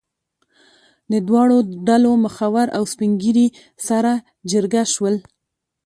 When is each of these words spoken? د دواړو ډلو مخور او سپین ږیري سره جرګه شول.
د 1.11 1.13
دواړو 1.27 1.57
ډلو 1.87 2.11
مخور 2.25 2.67
او 2.77 2.83
سپین 2.91 3.11
ږیري 3.23 3.47
سره 3.87 4.11
جرګه 4.51 4.83
شول. 4.93 5.15